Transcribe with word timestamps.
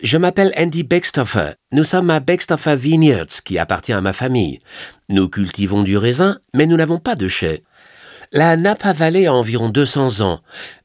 Je 0.00 0.16
m'appelle 0.16 0.52
Andy 0.56 0.84
Beckstoffer. 0.84 1.54
Nous 1.72 1.82
sommes 1.82 2.10
à 2.10 2.20
Beckstoffer 2.20 2.76
Vineyards, 2.76 3.42
qui 3.44 3.58
appartient 3.58 3.92
à 3.92 4.00
ma 4.00 4.12
famille. 4.12 4.60
Nous 5.08 5.28
cultivons 5.28 5.82
du 5.82 5.96
raisin, 5.96 6.38
mais 6.54 6.66
nous 6.66 6.76
n'avons 6.76 7.00
pas 7.00 7.16
de 7.16 7.26
chai. 7.26 7.64
La 8.30 8.58
Napa 8.58 8.92
Valley 8.92 9.24
a 9.24 9.32
environ 9.32 9.70
200 9.70 10.20
ans. 10.20 10.40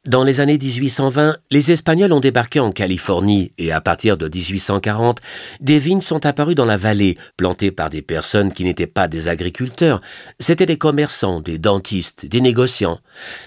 Dans 0.07 0.23
les 0.23 0.39
années 0.39 0.57
1820, 0.57 1.35
les 1.51 1.71
Espagnols 1.73 2.13
ont 2.13 2.21
débarqué 2.21 2.61
en 2.61 2.71
Californie 2.71 3.51
et 3.57 3.73
à 3.73 3.81
partir 3.81 4.15
de 4.15 4.29
1840, 4.33 5.19
des 5.59 5.77
vignes 5.77 5.99
sont 5.99 6.25
apparues 6.25 6.55
dans 6.55 6.63
la 6.63 6.77
vallée, 6.77 7.17
plantées 7.35 7.71
par 7.71 7.89
des 7.89 8.01
personnes 8.01 8.53
qui 8.53 8.63
n'étaient 8.63 8.87
pas 8.87 9.09
des 9.09 9.27
agriculteurs. 9.27 9.99
C'étaient 10.39 10.65
des 10.65 10.77
commerçants, 10.77 11.41
des 11.41 11.57
dentistes, 11.57 12.25
des 12.25 12.39
négociants. 12.39 12.99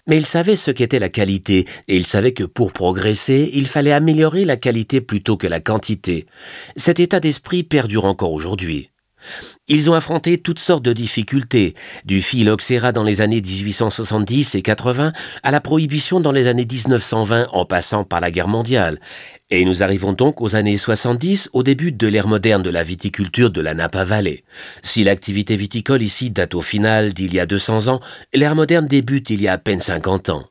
Mais 0.06 0.18
ils 0.18 0.26
savaient 0.26 0.56
ce 0.56 0.70
qu'était 0.70 0.98
la 0.98 1.08
qualité 1.08 1.66
et 1.88 1.96
ils 1.96 2.06
savaient 2.06 2.34
que 2.34 2.44
pour 2.44 2.74
progresser, 2.74 3.50
il 3.54 3.66
fallait 3.66 3.92
améliorer 3.92 4.44
la 4.44 4.58
qualité 4.58 5.00
plutôt 5.00 5.38
que 5.38 5.46
la 5.46 5.60
quantité. 5.60 6.26
Cet 6.76 7.00
état 7.00 7.20
d'esprit 7.20 7.62
perdure 7.62 8.04
encore 8.04 8.32
aujourd'hui. 8.32 8.90
Ils 9.68 9.90
ont 9.90 9.94
affronté 9.94 10.38
toutes 10.38 10.60
sortes 10.60 10.84
de 10.84 10.92
difficultés, 10.92 11.74
du 12.04 12.22
phylloxéra 12.22 12.92
dans 12.92 13.02
les 13.02 13.20
années 13.20 13.40
1870 13.40 14.54
et 14.54 14.62
80 14.62 15.12
à 15.42 15.50
la 15.50 15.60
prohibition 15.60 16.20
dans 16.20 16.32
les 16.32 16.46
années 16.46 16.66
1920 16.70 17.48
en 17.52 17.64
passant 17.64 18.04
par 18.04 18.20
la 18.20 18.30
guerre 18.30 18.48
mondiale. 18.48 19.00
Et 19.50 19.64
nous 19.64 19.82
arrivons 19.82 20.12
donc 20.12 20.40
aux 20.40 20.54
années 20.56 20.76
70, 20.76 21.50
au 21.52 21.62
début 21.62 21.92
de 21.92 22.06
l'ère 22.06 22.28
moderne 22.28 22.62
de 22.62 22.70
la 22.70 22.82
viticulture 22.82 23.50
de 23.50 23.60
la 23.60 23.74
Napa 23.74 24.04
Valley. 24.04 24.44
Si 24.82 25.04
l'activité 25.04 25.56
viticole 25.56 26.02
ici 26.02 26.30
date 26.30 26.54
au 26.54 26.60
final 26.62 27.12
d'il 27.12 27.34
y 27.34 27.40
a 27.40 27.46
200 27.46 27.88
ans, 27.88 28.00
l'ère 28.34 28.54
moderne 28.54 28.86
débute 28.86 29.30
il 29.30 29.42
y 29.42 29.48
a 29.48 29.54
à 29.54 29.58
peine 29.58 29.80
50 29.80 30.30
ans. 30.30 30.48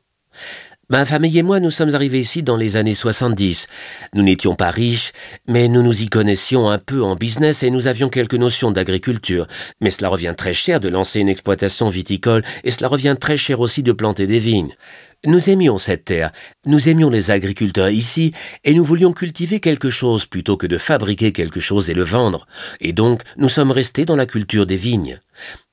Ma 0.88 1.04
famille 1.04 1.36
et 1.36 1.42
moi, 1.42 1.58
nous 1.58 1.72
sommes 1.72 1.96
arrivés 1.96 2.20
ici 2.20 2.44
dans 2.44 2.56
les 2.56 2.76
années 2.76 2.94
70. 2.94 3.66
Nous 4.14 4.22
n'étions 4.22 4.54
pas 4.54 4.70
riches, 4.70 5.10
mais 5.48 5.66
nous 5.66 5.82
nous 5.82 6.02
y 6.02 6.08
connaissions 6.08 6.70
un 6.70 6.78
peu 6.78 7.02
en 7.02 7.16
business 7.16 7.64
et 7.64 7.70
nous 7.70 7.88
avions 7.88 8.08
quelques 8.08 8.34
notions 8.34 8.70
d'agriculture. 8.70 9.48
Mais 9.80 9.90
cela 9.90 10.10
revient 10.10 10.34
très 10.36 10.52
cher 10.52 10.78
de 10.78 10.88
lancer 10.88 11.18
une 11.18 11.28
exploitation 11.28 11.88
viticole 11.88 12.44
et 12.62 12.70
cela 12.70 12.86
revient 12.86 13.16
très 13.20 13.36
cher 13.36 13.58
aussi 13.58 13.82
de 13.82 13.90
planter 13.90 14.28
des 14.28 14.38
vignes. 14.38 14.76
Nous 15.24 15.50
aimions 15.50 15.78
cette 15.78 16.04
terre, 16.04 16.30
nous 16.66 16.88
aimions 16.88 17.10
les 17.10 17.32
agriculteurs 17.32 17.88
ici, 17.88 18.32
et 18.62 18.74
nous 18.74 18.84
voulions 18.84 19.12
cultiver 19.12 19.58
quelque 19.58 19.90
chose 19.90 20.24
plutôt 20.24 20.56
que 20.56 20.68
de 20.68 20.78
fabriquer 20.78 21.32
quelque 21.32 21.58
chose 21.58 21.90
et 21.90 21.94
le 21.94 22.04
vendre, 22.04 22.46
et 22.80 22.92
donc 22.92 23.22
nous 23.36 23.48
sommes 23.48 23.72
restés 23.72 24.04
dans 24.04 24.14
la 24.14 24.26
culture 24.26 24.66
des 24.66 24.76
vignes. 24.76 25.18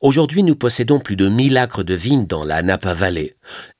Aujourd'hui, 0.01 0.43
nous 0.43 0.55
possédons 0.55 0.99
plus 0.99 1.15
de 1.15 1.27
1000 1.27 1.57
acres 1.57 1.83
de 1.83 1.93
vignes 1.93 2.25
dans 2.25 2.43
la 2.43 2.63
Napa 2.63 2.93
Valley. 2.93 3.35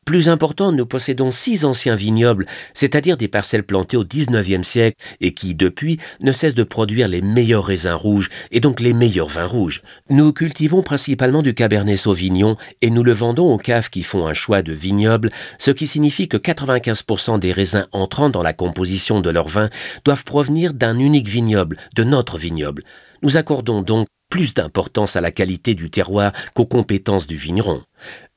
Plus 0.06 0.28
important, 0.28 0.72
nous 0.72 0.86
possédons 0.86 1.32
six 1.32 1.64
anciens 1.64 1.96
vignobles, 1.96 2.46
c'est-à-dire 2.74 3.16
des 3.16 3.30
parcelles 3.30 3.64
plantées 3.64 3.96
au 3.96 4.04
XIXe 4.04 4.68
siècle 4.68 4.98
et 5.22 5.34
qui, 5.34 5.56
depuis, 5.56 5.98
ne 6.22 6.34
cessent 6.34 6.56
de 6.56 6.64
produire 6.64 7.08
les 7.08 7.22
meilleurs 7.22 7.64
raisins 7.64 7.94
rouges 7.94 8.30
et 8.52 8.60
donc 8.60 8.82
les 8.82 8.94
meilleurs 8.94 9.30
vins 9.30 9.46
rouges. 9.46 9.82
Nous 10.10 10.34
cultivons 10.34 10.84
principalement 10.84 11.42
du 11.42 11.54
Cabernet 11.54 11.98
Sauvignon 11.98 12.58
et 12.82 12.90
nous 12.90 13.04
le 13.04 13.14
vendons 13.14 13.52
aux 13.52 13.58
caves 13.58 13.90
qui 13.90 14.04
font 14.04 14.28
un 14.28 14.34
choix 14.34 14.62
de 14.62 14.74
vignobles, 14.74 15.32
ce 15.58 15.72
qui 15.72 15.88
signifie 15.88 16.28
que 16.28 16.38
95% 16.38 17.40
des 17.40 17.54
raisins 17.54 17.88
entrant 17.94 18.30
dans 18.30 18.44
la 18.44 18.54
composition 18.54 19.22
de 19.22 19.30
leur 19.30 19.48
vin 19.48 19.70
doivent 20.04 20.26
provenir 20.26 20.74
d'un 20.74 21.00
unique 21.00 21.28
vignoble, 21.28 21.78
de 21.96 22.04
notre 22.04 22.38
vignoble. 22.38 22.84
Nous 23.22 23.38
accordons 23.38 23.82
donc 23.82 24.08
plus 24.30 24.56
d'importance 24.56 25.16
à 25.16 25.22
la 25.22 25.32
qualité 25.32 25.76
du 25.76 25.92
terroir 25.92 26.34
qu'aux 26.56 26.66
compétences 26.66 27.28
du 27.28 27.36
vigneron. 27.36 27.84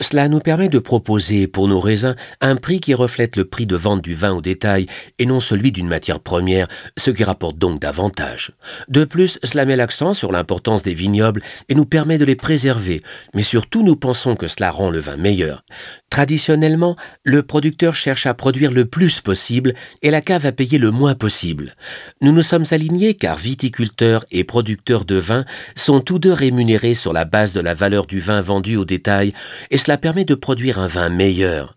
Cela 0.00 0.28
nous 0.28 0.41
permet 0.41 0.69
de 0.69 0.78
proposer 0.78 1.47
pour 1.47 1.69
nos 1.69 1.81
raisins 1.81 2.17
un 2.42 2.56
prix 2.56 2.81
qui 2.81 2.92
reflète 2.92 3.36
le 3.36 3.47
prix 3.47 3.67
de 3.67 3.77
vente 3.77 4.03
du 4.03 4.14
vin 4.14 4.33
au 4.33 4.42
détail 4.42 4.86
et 5.19 5.25
non 5.25 5.41
celui 5.41 5.73
d'une 5.73 5.89
matière 5.89 6.20
première, 6.20 6.69
ce 6.98 7.11
qui 7.11 7.25
rapporte 7.25 7.56
donc 7.56 7.81
davantage. 7.81 8.53
De 8.89 9.05
plus, 9.05 9.39
cela 9.42 9.64
met 9.64 9.77
l'accent 9.77 10.12
sur 10.12 10.33
l'importance 10.33 10.83
des 10.83 10.92
vignobles 10.92 11.42
et 11.68 11.74
nous 11.74 11.86
permet 11.86 12.18
de 12.18 12.27
les 12.27 12.36
préserver, 12.36 13.02
mais 13.35 13.42
surtout 13.42 13.83
nous 13.83 13.96
pensons 13.96 14.36
que 14.36 14.48
cela 14.48 14.70
rend 14.70 14.90
le 14.90 15.01
vin 15.01 15.17
meilleur. 15.17 15.64
Traditionnellement, 16.11 16.96
le 17.24 17.42
producteur 17.42 17.95
cherche 17.95 18.27
à 18.27 18.35
produire 18.35 18.73
le 18.73 18.85
plus 18.85 19.20
possible 19.20 19.74
et 20.02 20.11
la 20.11 20.20
cave 20.20 20.46
à 20.46 20.52
payer 20.52 20.79
le 20.79 20.90
moins 20.90 21.14
possible. 21.14 21.74
Nous 22.20 22.33
nous 22.33 22.42
sommes 22.42 22.64
alignés 22.70 23.14
car 23.14 23.36
viticulteurs 23.36 24.24
et 24.30 24.45
producteurs 24.45 25.05
de 25.05 25.17
vin 25.17 25.45
sont 25.74 26.01
tous 26.01 26.19
deux 26.19 26.33
rémunérés 26.33 26.95
sur 26.95 27.13
la 27.13 27.24
base 27.24 27.55
de 27.55 27.61
la 27.61 27.74
valeur 27.74 28.07
du 28.07 28.20
vin 28.20 28.40
vendu 28.40 28.77
au 28.77 28.85
détail 28.85 29.33
et 29.70 29.78
cela 29.78 29.98
permet 29.98 30.24
de 30.24 30.34
produire 30.34 30.78
un 30.78 30.86
vin 30.86 31.08
meilleur. 31.08 31.77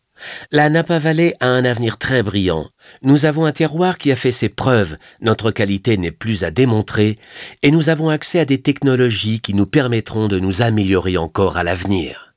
La 0.51 0.69
Napa 0.69 0.99
Valley 0.99 1.33
a 1.39 1.47
un 1.47 1.63
avenir 1.65 1.97
très 1.97 2.23
brillant. 2.23 2.69
Nous 3.01 3.25
avons 3.25 3.45
un 3.45 3.51
terroir 3.51 3.97
qui 3.97 4.11
a 4.11 4.15
fait 4.15 4.31
ses 4.31 4.49
preuves, 4.49 4.97
notre 5.21 5.51
qualité 5.51 5.97
n'est 5.97 6.11
plus 6.11 6.43
à 6.43 6.51
démontrer, 6.51 7.17
et 7.63 7.71
nous 7.71 7.89
avons 7.89 8.09
accès 8.09 8.39
à 8.39 8.45
des 8.45 8.61
technologies 8.61 9.39
qui 9.39 9.53
nous 9.53 9.65
permettront 9.65 10.27
de 10.27 10.39
nous 10.39 10.61
améliorer 10.61 11.17
encore 11.17 11.57
à 11.57 11.63
l'avenir. 11.63 12.28